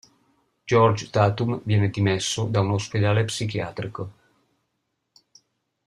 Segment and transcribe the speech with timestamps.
[0.65, 4.11] George Tatum viene dimesso da un ospedale psichiatrico.